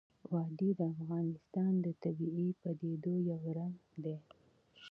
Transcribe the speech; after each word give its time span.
وادي 0.31 0.69
د 0.79 0.81
افغانستان 0.95 1.71
د 1.85 1.87
طبیعي 2.03 2.49
پدیدو 2.61 3.13
یو 3.29 3.43
رنګ 3.57 3.77
دی. 4.03 4.17